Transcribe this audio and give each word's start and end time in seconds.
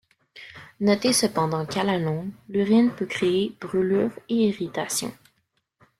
Notez 0.79 1.13
cependant 1.13 1.63
qu'à 1.67 1.83
la 1.83 1.99
longue 1.99 2.31
l'urine 2.49 2.89
peut 2.89 3.05
créer 3.05 3.55
brûlures 3.61 4.17
et 4.29 4.47
irritations. 4.49 5.13